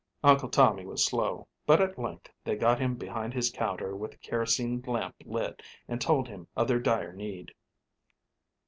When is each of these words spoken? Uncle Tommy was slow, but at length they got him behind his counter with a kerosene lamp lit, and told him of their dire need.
Uncle 0.23 0.49
Tommy 0.49 0.83
was 0.83 1.05
slow, 1.05 1.47
but 1.67 1.79
at 1.79 1.99
length 1.99 2.31
they 2.43 2.55
got 2.55 2.79
him 2.79 2.95
behind 2.95 3.35
his 3.35 3.51
counter 3.51 3.95
with 3.95 4.15
a 4.15 4.17
kerosene 4.17 4.81
lamp 4.87 5.13
lit, 5.25 5.61
and 5.87 6.01
told 6.01 6.27
him 6.27 6.47
of 6.55 6.67
their 6.67 6.79
dire 6.79 7.13
need. 7.13 7.53